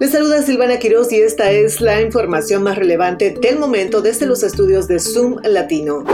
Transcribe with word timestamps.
Les 0.00 0.12
saluda 0.12 0.42
Silvana 0.42 0.78
Quiroz 0.78 1.12
y 1.12 1.20
esta 1.20 1.50
es 1.50 1.80
la 1.80 2.00
información 2.00 2.62
más 2.62 2.78
relevante 2.78 3.32
del 3.32 3.58
momento 3.58 4.00
desde 4.00 4.26
los 4.26 4.44
estudios 4.44 4.86
de 4.86 5.00
Zoom 5.00 5.40
Latino. 5.42 6.04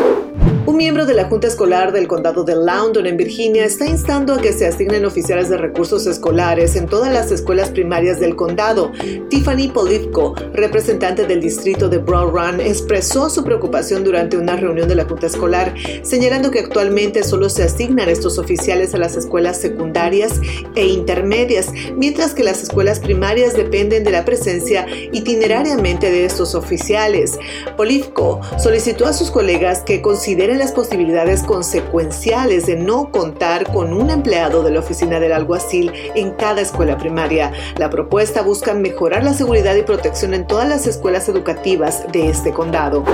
Un 0.74 0.78
miembro 0.78 1.06
de 1.06 1.14
la 1.14 1.26
Junta 1.26 1.46
Escolar 1.46 1.92
del 1.92 2.08
Condado 2.08 2.42
de 2.42 2.56
Loudoun, 2.56 3.06
en 3.06 3.16
Virginia, 3.16 3.64
está 3.64 3.86
instando 3.86 4.34
a 4.34 4.40
que 4.40 4.52
se 4.52 4.66
asignen 4.66 5.04
oficiales 5.04 5.48
de 5.48 5.56
recursos 5.56 6.04
escolares 6.08 6.74
en 6.74 6.88
todas 6.88 7.12
las 7.12 7.30
escuelas 7.30 7.70
primarias 7.70 8.18
del 8.18 8.34
condado. 8.34 8.90
Tiffany 9.30 9.68
Polivko, 9.72 10.34
representante 10.52 11.28
del 11.28 11.40
distrito 11.40 11.88
de 11.88 11.98
Broad 11.98 12.30
Run, 12.30 12.60
expresó 12.60 13.30
su 13.30 13.44
preocupación 13.44 14.02
durante 14.02 14.36
una 14.36 14.56
reunión 14.56 14.88
de 14.88 14.96
la 14.96 15.04
Junta 15.04 15.28
Escolar, 15.28 15.72
señalando 16.02 16.50
que 16.50 16.58
actualmente 16.58 17.22
solo 17.22 17.50
se 17.50 17.62
asignan 17.62 18.08
estos 18.08 18.36
oficiales 18.38 18.96
a 18.96 18.98
las 18.98 19.16
escuelas 19.16 19.60
secundarias 19.60 20.40
e 20.74 20.86
intermedias, 20.86 21.68
mientras 21.96 22.34
que 22.34 22.42
las 22.42 22.64
escuelas 22.64 22.98
primarias 22.98 23.54
dependen 23.54 24.02
de 24.02 24.10
la 24.10 24.24
presencia 24.24 24.88
itinerariamente 25.12 26.10
de 26.10 26.24
estos 26.24 26.56
oficiales. 26.56 27.38
Polivko 27.76 28.40
solicitó 28.58 29.06
a 29.06 29.12
sus 29.12 29.30
colegas 29.30 29.84
que 29.86 30.02
consideren 30.02 30.63
las 30.64 30.72
posibilidades 30.72 31.42
consecuenciales 31.42 32.64
de 32.64 32.76
no 32.76 33.10
contar 33.10 33.70
con 33.70 33.92
un 33.92 34.08
empleado 34.08 34.62
de 34.62 34.70
la 34.70 34.80
oficina 34.80 35.20
del 35.20 35.34
alguacil 35.34 35.92
en 36.14 36.30
cada 36.30 36.62
escuela 36.62 36.96
primaria. 36.96 37.52
La 37.76 37.90
propuesta 37.90 38.40
busca 38.40 38.72
mejorar 38.72 39.24
la 39.24 39.34
seguridad 39.34 39.74
y 39.74 39.82
protección 39.82 40.32
en 40.32 40.46
todas 40.46 40.66
las 40.66 40.86
escuelas 40.86 41.28
educativas 41.28 42.10
de 42.10 42.30
este 42.30 42.54
condado. 42.54 43.04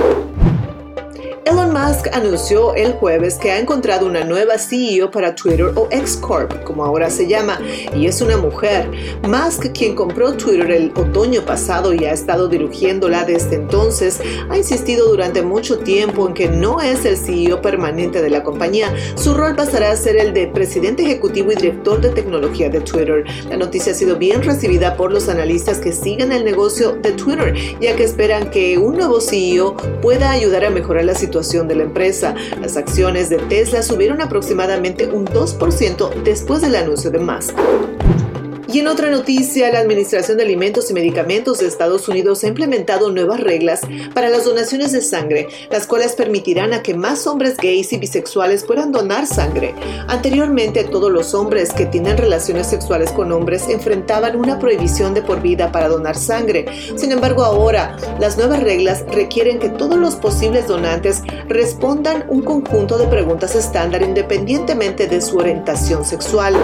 Elon 1.43 1.73
Musk 1.73 2.07
anunció 2.13 2.75
el 2.75 2.93
jueves 2.93 3.39
que 3.39 3.51
ha 3.51 3.57
encontrado 3.57 4.05
una 4.05 4.23
nueva 4.23 4.59
CEO 4.59 5.09
para 5.09 5.33
Twitter 5.33 5.71
o 5.75 5.87
X 5.89 6.17
Corp, 6.17 6.63
como 6.63 6.85
ahora 6.85 7.09
se 7.09 7.27
llama, 7.27 7.59
y 7.95 8.05
es 8.05 8.21
una 8.21 8.37
mujer. 8.37 8.91
Musk, 9.23 9.71
quien 9.73 9.95
compró 9.95 10.33
Twitter 10.33 10.69
el 10.69 10.91
otoño 10.95 11.41
pasado 11.41 11.93
y 11.93 12.05
ha 12.05 12.11
estado 12.11 12.47
dirigiéndola 12.47 13.23
desde 13.23 13.55
entonces, 13.55 14.21
ha 14.49 14.57
insistido 14.57 15.07
durante 15.07 15.41
mucho 15.41 15.79
tiempo 15.79 16.27
en 16.27 16.35
que 16.35 16.47
no 16.47 16.79
es 16.79 17.05
el 17.05 17.17
CEO 17.17 17.59
permanente 17.59 18.21
de 18.21 18.29
la 18.29 18.43
compañía. 18.43 18.93
Su 19.15 19.33
rol 19.33 19.55
pasará 19.55 19.91
a 19.91 19.95
ser 19.95 20.17
el 20.17 20.33
de 20.33 20.47
presidente 20.47 21.01
ejecutivo 21.01 21.51
y 21.51 21.55
director 21.55 22.01
de 22.01 22.09
tecnología 22.09 22.69
de 22.69 22.81
Twitter. 22.81 23.25
La 23.49 23.57
noticia 23.57 23.93
ha 23.93 23.95
sido 23.95 24.15
bien 24.17 24.43
recibida 24.43 24.95
por 24.95 25.11
los 25.11 25.27
analistas 25.27 25.79
que 25.79 25.91
siguen 25.91 26.31
el 26.33 26.45
negocio 26.45 26.91
de 26.91 27.13
Twitter, 27.13 27.55
ya 27.79 27.95
que 27.95 28.03
esperan 28.03 28.51
que 28.51 28.77
un 28.77 28.95
nuevo 28.97 29.19
CEO 29.19 29.75
pueda 30.01 30.29
ayudar 30.29 30.65
a 30.65 30.69
mejorar 30.69 31.05
la 31.05 31.15
situación 31.31 31.69
de 31.69 31.75
la 31.75 31.83
empresa. 31.83 32.35
Las 32.59 32.75
acciones 32.75 33.29
de 33.29 33.37
Tesla 33.37 33.83
subieron 33.83 34.19
aproximadamente 34.19 35.07
un 35.07 35.25
2% 35.25 36.23
después 36.23 36.61
del 36.61 36.75
anuncio 36.75 37.09
de 37.09 37.19
Musk. 37.19 37.55
Y 38.73 38.79
en 38.79 38.87
otra 38.87 39.11
noticia, 39.11 39.69
la 39.69 39.79
Administración 39.79 40.37
de 40.37 40.43
Alimentos 40.43 40.89
y 40.89 40.93
Medicamentos 40.93 41.59
de 41.59 41.67
Estados 41.67 42.07
Unidos 42.07 42.41
ha 42.43 42.47
implementado 42.47 43.11
nuevas 43.11 43.41
reglas 43.41 43.81
para 44.13 44.29
las 44.29 44.45
donaciones 44.45 44.93
de 44.93 45.01
sangre, 45.01 45.49
las 45.69 45.85
cuales 45.87 46.13
permitirán 46.13 46.71
a 46.71 46.81
que 46.81 46.93
más 46.93 47.27
hombres 47.27 47.57
gays 47.57 47.91
y 47.91 47.97
bisexuales 47.97 48.63
puedan 48.63 48.93
donar 48.93 49.27
sangre. 49.27 49.75
Anteriormente, 50.07 50.85
todos 50.85 51.11
los 51.11 51.33
hombres 51.33 51.73
que 51.73 51.85
tienen 51.85 52.17
relaciones 52.17 52.67
sexuales 52.67 53.11
con 53.11 53.33
hombres 53.33 53.67
enfrentaban 53.67 54.37
una 54.37 54.57
prohibición 54.57 55.13
de 55.13 55.21
por 55.21 55.41
vida 55.41 55.73
para 55.73 55.89
donar 55.89 56.15
sangre. 56.15 56.65
Sin 56.95 57.11
embargo, 57.11 57.43
ahora, 57.43 57.97
las 58.21 58.37
nuevas 58.37 58.63
reglas 58.63 59.03
requieren 59.11 59.59
que 59.59 59.67
todos 59.67 59.97
los 59.97 60.15
posibles 60.15 60.67
donantes 60.67 61.23
respondan 61.49 62.23
un 62.29 62.41
conjunto 62.41 62.97
de 62.97 63.07
preguntas 63.07 63.53
estándar 63.53 64.01
independientemente 64.01 65.07
de 65.07 65.19
su 65.19 65.37
orientación 65.37 66.05
sexual. 66.05 66.55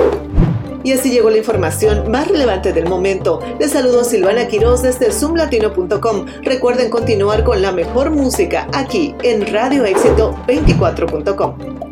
Y 0.88 0.94
así 0.94 1.12
llegó 1.12 1.30
la 1.30 1.40
información 1.40 2.10
más 2.10 2.30
relevante 2.30 2.72
del 2.72 2.88
momento. 2.88 3.42
Les 3.60 3.72
saludo 3.72 4.06
Silvana 4.06 4.48
Quiroz 4.48 4.84
desde 4.84 5.12
zoomlatino.com. 5.12 6.28
Recuerden 6.44 6.90
continuar 6.90 7.44
con 7.44 7.62
la 7.62 7.74
mejor 7.74 8.10
música 8.10 8.70
aquí 8.72 9.14
en 9.22 9.52
Radio 9.52 9.84
Éxito 9.84 10.34
24.com. 10.48 11.87